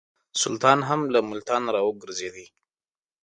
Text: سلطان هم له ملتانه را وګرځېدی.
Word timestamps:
سلطان 0.41 0.79
هم 0.89 1.01
له 1.13 1.19
ملتانه 1.29 1.69
را 1.75 1.81
وګرځېدی. 1.87 2.45